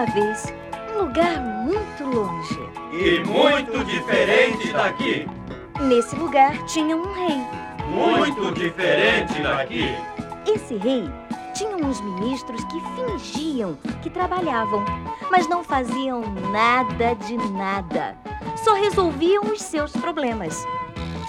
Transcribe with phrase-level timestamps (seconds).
[0.00, 0.54] uma vez
[0.94, 2.58] um lugar muito longe.
[2.90, 5.28] E muito diferente daqui.
[5.78, 7.36] Nesse lugar tinha um rei.
[7.86, 9.94] Muito diferente daqui.
[10.46, 11.04] Esse rei
[11.52, 14.82] tinha uns ministros que fingiam que trabalhavam,
[15.30, 18.16] mas não faziam nada de nada.
[18.64, 20.64] Só resolviam os seus problemas.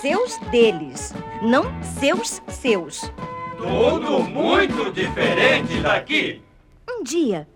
[0.00, 3.12] Seus deles, não seus seus.
[3.56, 6.40] Tudo muito diferente daqui.
[6.88, 7.48] Um dia,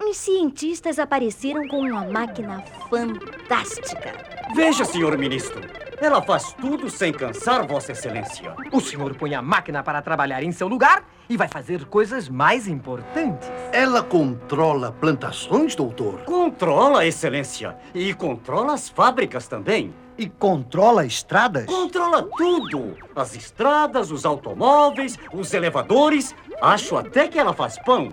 [0.00, 4.14] uns cientistas apareceram com uma máquina fantástica.
[4.54, 5.60] Veja, senhor ministro.
[6.00, 8.54] Ela faz tudo sem cansar Vossa Excelência.
[8.72, 12.68] O senhor põe a máquina para trabalhar em seu lugar e vai fazer coisas mais
[12.68, 13.50] importantes.
[13.72, 16.20] Ela controla plantações, doutor?
[16.20, 17.76] Controla, Excelência.
[17.92, 19.92] E controla as fábricas também.
[20.16, 21.66] E controla estradas?
[21.66, 22.96] Controla tudo.
[23.14, 26.34] As estradas, os automóveis, os elevadores.
[26.60, 28.12] Acho até que ela faz pão.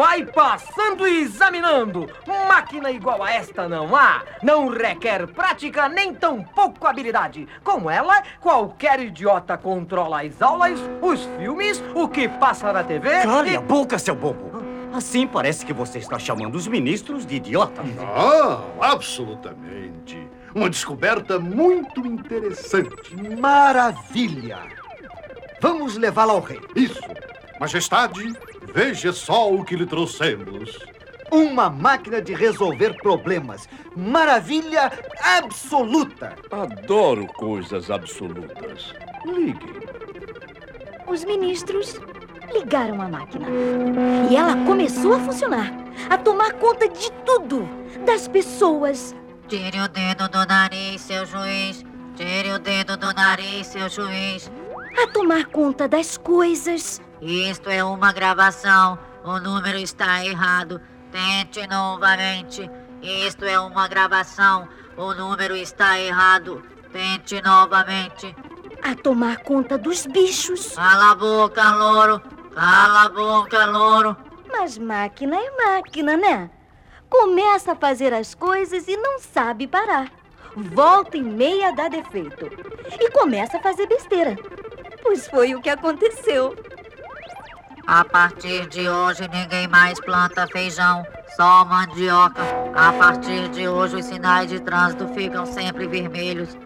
[0.00, 2.08] Vai passando e examinando.
[2.48, 4.22] Máquina igual a esta não há.
[4.42, 7.46] Não requer prática nem tão pouco habilidade.
[7.62, 13.10] Com ela, qualquer idiota controla as aulas, os filmes, o que passa na TV.
[13.24, 13.56] Cale e...
[13.56, 14.62] a boca, seu bobo.
[14.90, 17.84] Assim parece que você está chamando os ministros de idiotas.
[17.94, 20.26] Não, absolutamente.
[20.54, 23.14] Uma descoberta muito interessante.
[23.38, 24.60] Maravilha!
[25.60, 26.60] Vamos levá-la ao rei.
[26.74, 27.02] Isso.
[27.60, 28.32] Majestade,
[28.72, 30.78] veja só o que lhe trouxemos.
[31.30, 33.68] Uma máquina de resolver problemas.
[33.96, 34.90] Maravilha
[35.22, 36.36] absoluta!
[36.50, 38.92] Adoro coisas absolutas.
[39.24, 39.80] Liguem.
[41.06, 42.00] Os ministros
[42.52, 43.46] ligaram a máquina.
[44.28, 45.72] E ela começou a funcionar,
[46.08, 47.68] a tomar conta de tudo,
[48.04, 49.14] das pessoas.
[49.48, 51.84] Tire o dedo do nariz, seu juiz.
[52.16, 54.50] Tire o dedo do nariz, seu juiz.
[55.02, 57.00] A tomar conta das coisas.
[57.20, 58.98] Isto é uma gravação.
[59.22, 60.80] O número está errado.
[61.12, 62.70] Tente novamente.
[63.02, 64.68] Isto é uma gravação.
[64.96, 66.62] O número está errado.
[66.92, 68.34] Tente novamente.
[68.82, 70.74] A tomar conta dos bichos.
[70.74, 72.20] Cala a boca, louro.
[72.54, 74.16] Cala a boca, louro.
[74.50, 76.50] Mas máquina é máquina, né?
[77.08, 80.10] Começa a fazer as coisas e não sabe parar.
[80.56, 82.46] Volta e meia dá defeito.
[82.98, 84.36] E começa a fazer besteira.
[85.02, 86.56] Pois foi o que aconteceu.
[87.92, 92.40] A partir de hoje, ninguém mais planta feijão, só mandioca.
[92.72, 96.56] A partir de hoje, os sinais de trânsito ficam sempre vermelhos.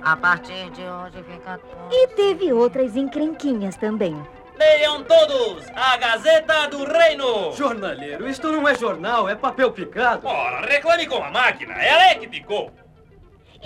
[0.00, 1.92] A partir de hoje, fica tudo.
[1.92, 4.18] E teve outras encrenquinhas também.
[4.58, 7.52] Leiam todos a Gazeta do Reino.
[7.52, 10.26] Jornaleiro, isto não é jornal, é papel picado.
[10.26, 12.72] Ora, reclame com a máquina, ela é que picou.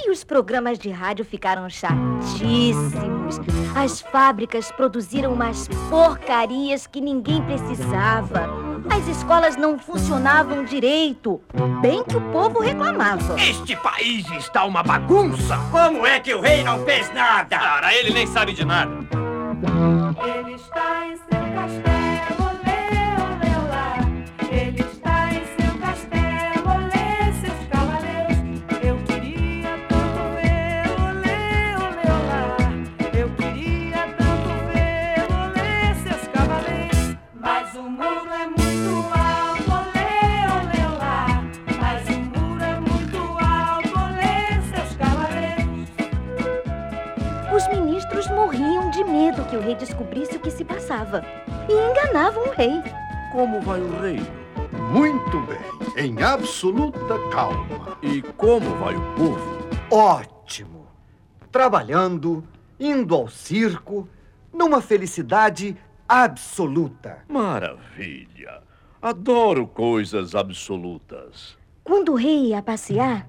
[0.07, 3.41] E os programas de rádio ficaram chatíssimos.
[3.75, 8.47] As fábricas produziram umas porcarias que ninguém precisava.
[8.91, 11.41] As escolas não funcionavam direito.
[11.81, 13.41] Bem que o povo reclamava.
[13.41, 15.57] Este país está uma bagunça.
[15.71, 17.59] Como é que o rei não fez nada?
[17.59, 18.93] Cara, ele nem sabe de nada.
[20.23, 21.44] Ele está em
[53.65, 54.27] vai o reino?
[54.93, 57.99] Muito bem, em absoluta calma.
[58.03, 59.59] E como vai o povo?
[59.91, 60.87] Ótimo!
[61.51, 62.45] Trabalhando,
[62.79, 64.09] indo ao circo,
[64.53, 65.77] numa felicidade
[66.09, 67.19] absoluta.
[67.29, 68.63] Maravilha!
[69.01, 71.57] Adoro coisas absolutas.
[71.83, 73.27] Quando o rei ia passear,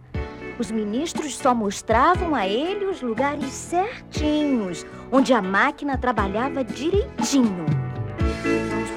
[0.58, 7.66] os ministros só mostravam a ele os lugares certinhos, onde a máquina trabalhava direitinho.
[8.70, 8.90] Vamos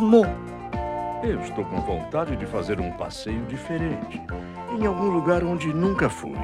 [0.00, 0.26] cismou.
[1.22, 4.20] Eu estou com vontade de fazer um passeio diferente.
[4.78, 6.38] Em algum lugar onde nunca fui.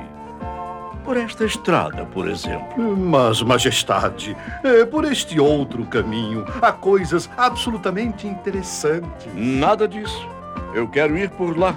[1.02, 2.96] Por esta estrada, por exemplo.
[2.96, 9.32] Mas, Majestade, é, por este outro caminho há coisas absolutamente interessantes.
[9.34, 10.28] Nada disso.
[10.74, 11.74] Eu quero ir por lá.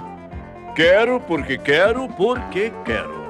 [0.74, 3.20] Quero porque quero, porque quero.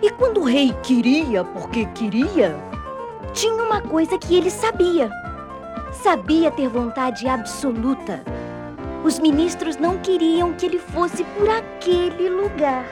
[0.00, 2.56] E quando o rei queria porque queria,
[3.34, 5.10] tinha uma coisa que ele sabia.
[6.02, 8.22] Sabia ter vontade absoluta.
[9.04, 12.86] Os ministros não queriam que ele fosse por aquele lugar.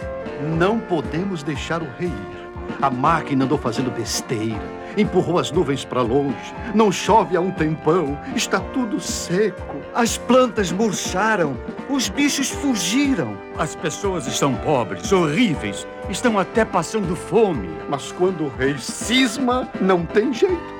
[0.58, 2.38] Não podemos deixar o rei ir.
[2.82, 4.60] A máquina andou fazendo besteira,
[4.94, 6.55] empurrou as nuvens para longe.
[6.75, 9.76] Não chove há um tempão, está tudo seco.
[9.94, 11.56] As plantas murcharam,
[11.88, 13.38] os bichos fugiram.
[13.56, 17.70] As pessoas estão pobres, horríveis, estão até passando fome.
[17.88, 20.78] Mas quando o rei cisma, não tem jeito.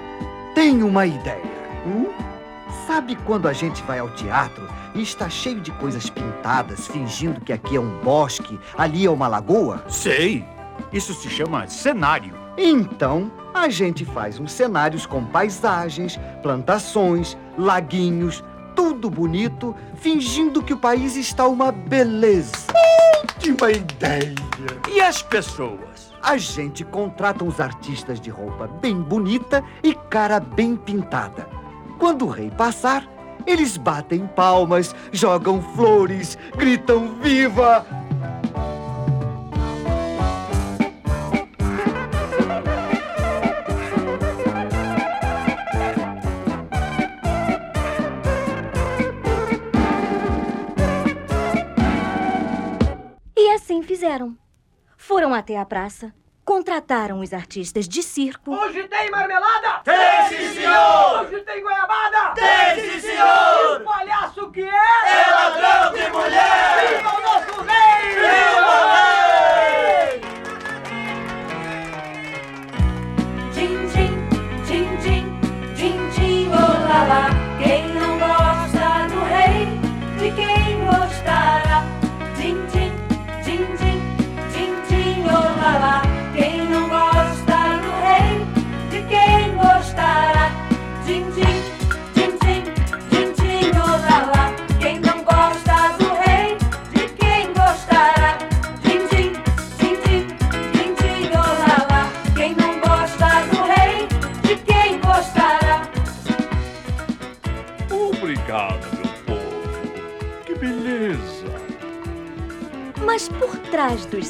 [0.55, 1.58] Tenho uma ideia.
[1.89, 2.07] Hum?
[2.87, 7.53] Sabe quando a gente vai ao teatro e está cheio de coisas pintadas, fingindo que
[7.53, 9.83] aqui é um bosque, ali é uma lagoa?
[9.89, 10.45] Sei.
[10.93, 12.35] Isso se chama cenário.
[12.57, 18.45] Então, a gente faz uns cenários com paisagens, plantações, laguinhos,
[18.75, 22.53] tudo bonito, fingindo que o país está uma beleza.
[23.23, 24.35] Última ideia.
[24.93, 26.13] E as pessoas?
[26.23, 31.58] A gente contrata uns artistas de roupa bem bonita e cara bem pintada.
[31.99, 33.05] Quando o rei passar,
[33.45, 37.85] eles batem palmas, jogam flores, gritam viva!
[53.37, 54.37] E assim fizeram.
[54.97, 56.15] Foram até a praça,
[56.49, 58.55] contrataram os artistas de circo.
[58.57, 59.83] Hoje tem marmelada?
[59.85, 61.21] Tem, sim, senhor!
[61.21, 62.33] Hoje tem goiabada?
[62.35, 63.77] Tem, sim, E senhor!
[63.83, 64.67] o palhaço que é?
[64.67, 66.58] É ladrão de mulher!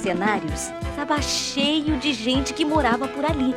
[0.08, 3.54] Cenários estava cheio de gente que morava por ali.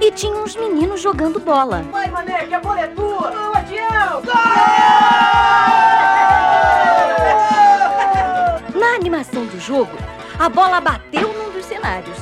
[0.00, 1.84] E tinha uns meninos jogando bola.
[1.92, 3.30] Vai, mané, que a bola é tua!
[3.30, 4.22] Boa, Tião!
[8.74, 9.96] Na animação do jogo,
[10.36, 12.18] a bola bateu num dos cenários.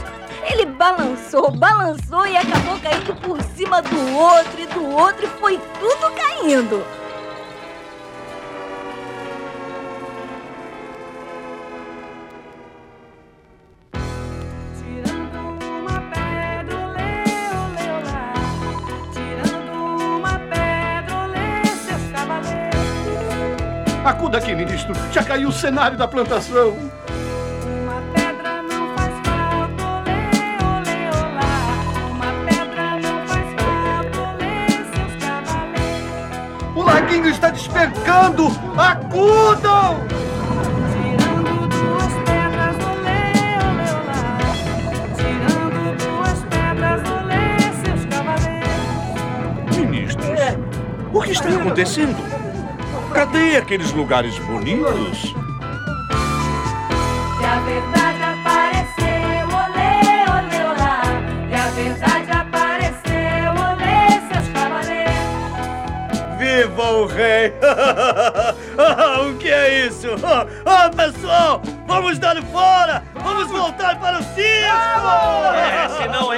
[0.50, 5.58] Ele balançou, balançou e acabou caindo por cima do outro e do outro e foi
[5.80, 6.84] tudo caindo.
[24.06, 24.94] Acuda aqui, ministro.
[25.12, 26.76] Já caiu o cenário da plantação.
[27.82, 30.30] Uma pedra não faz falta, olê,
[30.62, 31.50] olê, olá.
[32.12, 34.62] Uma pedra não faz falta, olê,
[34.94, 36.76] seus cavaleiros.
[36.76, 38.46] O laguinho está despencando!
[38.78, 39.96] Acudam!
[40.92, 43.34] Tirando duas pedras, olê,
[43.66, 44.22] olê, olá.
[45.16, 49.76] Tirando duas pedras, olê, seus cavaleiros.
[49.76, 50.38] Ministros,
[51.12, 52.45] o que está acontecendo?
[53.16, 55.34] Cadê aqueles lugares bonitos?
[57.40, 60.02] E a verdade apareceu, olê,
[60.36, 61.00] olê, olá.
[61.50, 65.16] E a verdade apareceu, olê, seus cavaleiros.
[66.38, 67.54] Viva o rei!
[69.30, 70.08] o que é isso?
[70.66, 73.02] Ah, pessoal, vamos dar fora!
[73.14, 75.06] Vamos voltar para o circo!
[75.54, 76.35] É, se não é,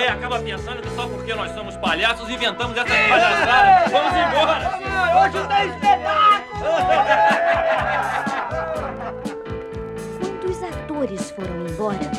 [0.48, 3.90] pensando que só porque nós somos palhaços inventamos essa palhaçada.
[3.90, 4.80] Vamos embora!
[5.20, 6.64] Hoje tem espetáculo!
[10.18, 12.10] Quando os atores foram embora,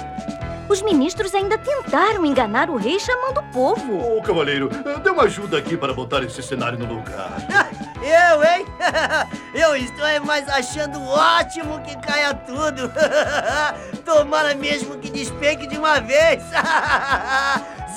[0.69, 4.17] os ministros ainda tentaram enganar o rei chamando o povo.
[4.17, 4.69] Ô, cavaleiro,
[5.03, 7.31] dê uma ajuda aqui para botar esse cenário no lugar.
[7.99, 8.65] Eu, hein?
[9.53, 12.91] Eu estou é mais achando ótimo que caia tudo.
[14.05, 16.43] Tomara mesmo que despenque de uma vez.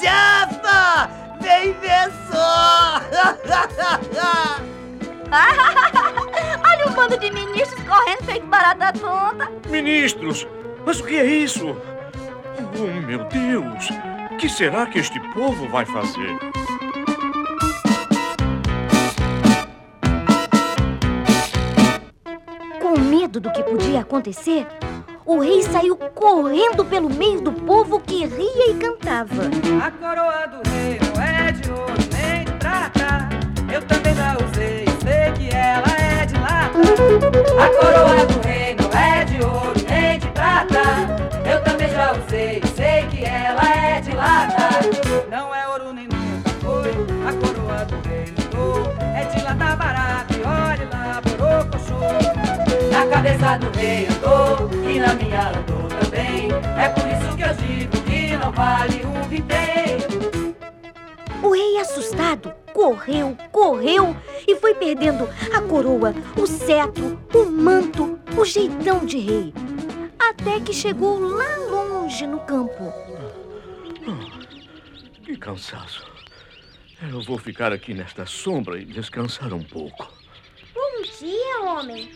[0.02, 1.08] Zefa!
[1.40, 3.00] Vem ver só!
[6.64, 9.48] Olha um bando de ministros correndo feito barata tonta.
[9.70, 10.46] Ministros,
[10.84, 11.76] mas o que é isso?
[12.74, 13.90] Oh, meu Deus!
[14.32, 16.36] O que será que este povo vai fazer?
[22.80, 24.66] Com medo do que podia acontecer,
[25.32, 29.44] o rei saiu correndo pelo meio do povo que ria e cantava.
[29.82, 33.28] A coroa do rei não é de ouro nem de prata.
[33.72, 36.78] Eu também já usei, sei que ela é de lata.
[37.58, 40.82] A coroa do rei não é de ouro nem de prata.
[41.50, 44.80] Eu também já usei, sei que ela é de lata.
[45.30, 46.90] Não é ouro nem nunca foi.
[47.26, 48.92] A coroa do rei mudou.
[49.16, 51.96] É de lata barata e olhe lá, borocochô.
[52.90, 54.81] Na cabeça do rei andou
[55.12, 56.48] na minha andou também.
[56.78, 59.98] É por isso que eu digo que não vale um vintém.
[61.42, 64.16] O rei, assustado, correu, correu
[64.46, 69.54] e foi perdendo a coroa, o cetro, o manto, o jeitão de rei.
[70.18, 72.92] Até que chegou lá longe no campo.
[75.24, 76.10] Que cansaço.
[77.10, 80.08] Eu vou ficar aqui nesta sombra e descansar um pouco.
[80.72, 82.08] Bom dia, homem.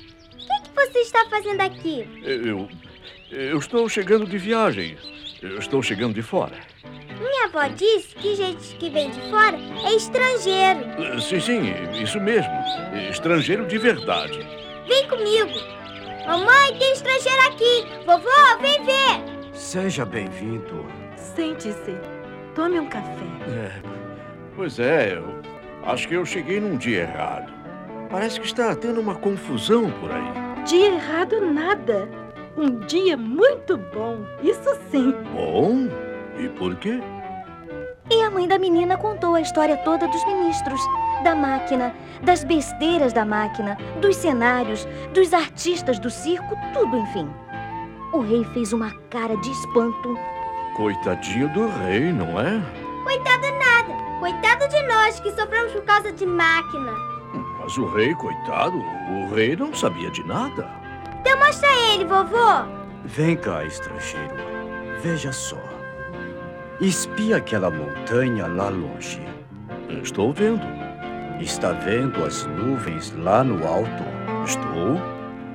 [0.46, 2.06] O que, que você está fazendo aqui?
[2.22, 2.68] Eu.
[3.30, 4.96] Eu estou chegando de viagem.
[5.42, 6.54] Eu estou chegando de fora.
[7.18, 10.80] Minha avó disse que gente que vem de fora é estrangeiro.
[10.98, 11.62] Eh, Sim, sim,
[12.02, 12.52] isso mesmo.
[13.10, 14.38] Estrangeiro de verdade.
[14.86, 15.50] Vem comigo.
[16.26, 17.86] Mamãe, tem estrangeiro aqui.
[18.04, 19.52] Vovó, vem ver.
[19.52, 20.86] Seja bem-vindo.
[21.16, 21.96] Sente-se.
[22.54, 23.24] Tome um café.
[23.48, 23.72] É,
[24.54, 25.42] pois é, eu
[25.84, 27.52] acho que eu cheguei num dia errado.
[28.10, 30.64] Parece que está tendo uma confusão por aí.
[30.64, 32.08] Dia errado nada.
[32.56, 34.24] Um dia muito bom.
[34.42, 35.12] Isso sim.
[35.34, 35.88] Bom?
[36.38, 37.00] E por quê?
[38.10, 40.80] E a mãe da menina contou a história toda dos ministros,
[41.22, 47.28] da máquina, das besteiras da máquina, dos cenários, dos artistas do circo, tudo enfim.
[48.12, 50.16] O rei fez uma cara de espanto.
[50.76, 52.62] Coitadinho do rei, não é?
[53.02, 53.94] Coitado nada.
[54.20, 56.92] Coitado de nós que sofremos por causa de máquina.
[57.60, 60.85] Mas o rei, coitado, o rei não sabia de nada.
[61.26, 62.64] Então mostra ele, vovô.
[63.04, 64.36] Vem cá, estrangeiro.
[65.02, 65.58] Veja só.
[66.80, 69.20] Espia aquela montanha lá longe.
[70.04, 70.62] Estou vendo.
[71.40, 74.04] Está vendo as nuvens lá no alto?
[74.44, 75.02] Estou.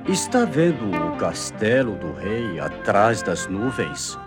[0.06, 4.18] Está vendo o castelo do rei atrás das nuvens?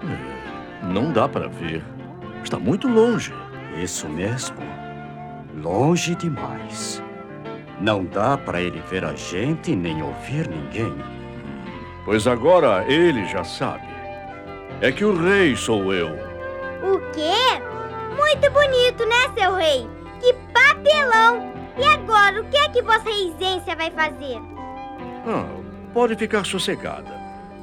[0.81, 1.83] Não dá para ver.
[2.43, 3.31] Está muito longe.
[3.77, 4.57] Isso mesmo.
[5.61, 7.03] Longe demais.
[7.79, 11.24] Não dá para ele ver a gente nem ouvir ninguém.
[12.05, 13.87] Pois agora ele já sabe.
[14.81, 16.09] É que o rei sou eu.
[16.83, 17.61] O quê?
[18.15, 19.87] Muito bonito, né, seu rei?
[20.21, 21.51] Que papelão!
[21.77, 24.37] E agora, o que é que Vossa Reisência vai fazer?
[25.27, 25.45] Ah,
[25.93, 27.13] pode ficar sossegada.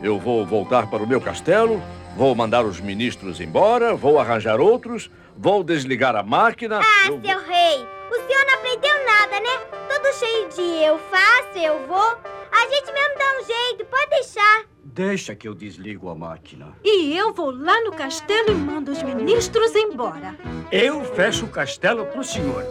[0.02, 1.80] Eu vou voltar para o meu castelo,
[2.16, 6.80] vou mandar os ministros embora, vou arranjar outros, vou desligar a máquina.
[6.80, 9.78] Ah, eu- seu rei, o senhor não aprendeu nada, né?
[9.88, 12.16] Todo cheio de eu faço, eu vou.
[12.62, 14.64] A gente mesmo dá um jeito, pode deixar.
[14.84, 16.76] Deixa que eu desligo a máquina.
[16.84, 20.36] E eu vou lá no castelo e mando os ministros embora.
[20.70, 22.64] Eu fecho o castelo pro senhor.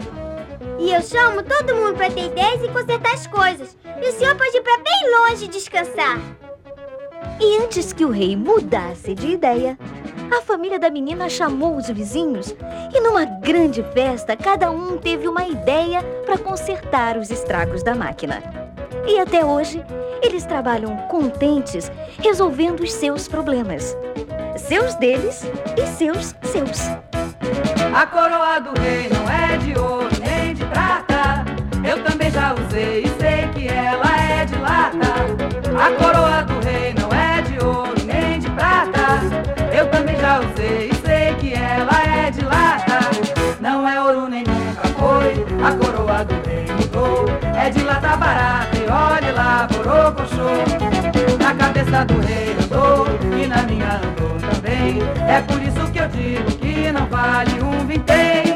[0.79, 3.77] E eu chamo todo mundo pra ter ideias e consertar as coisas.
[4.01, 6.21] E o senhor pode ir pra bem longe descansar.
[7.37, 9.77] E antes que o rei mudasse de ideia,
[10.33, 12.55] a família da menina chamou os vizinhos
[12.95, 18.60] e, numa grande festa, cada um teve uma ideia para consertar os estragos da máquina.
[19.07, 19.83] E até hoje,
[20.21, 23.95] eles trabalham contentes resolvendo os seus problemas.
[24.57, 25.43] Seus deles
[25.77, 26.81] e seus seus.
[27.93, 31.45] A coroa do rei não é de ouro nem de prata.
[31.87, 34.97] Eu também já usei e sei que ela é de lata.
[35.77, 39.19] A coroa do rei não é de ouro nem de prata.
[39.75, 40.90] Eu também já usei
[49.91, 51.37] lá, borocochô.
[51.39, 53.07] Na cabeça do rei andou
[53.37, 54.99] e na minha andou também.
[55.27, 58.50] É por isso que eu digo que não vale um vintém.